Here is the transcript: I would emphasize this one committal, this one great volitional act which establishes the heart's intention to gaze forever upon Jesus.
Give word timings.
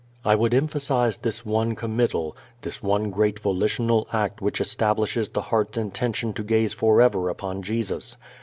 I 0.25 0.33
would 0.33 0.55
emphasize 0.55 1.17
this 1.19 1.45
one 1.45 1.75
committal, 1.75 2.35
this 2.61 2.81
one 2.81 3.11
great 3.11 3.37
volitional 3.39 4.07
act 4.11 4.41
which 4.41 4.59
establishes 4.59 5.29
the 5.29 5.41
heart's 5.53 5.77
intention 5.77 6.33
to 6.33 6.43
gaze 6.43 6.73
forever 6.73 7.29
upon 7.29 7.61
Jesus. 7.61 8.17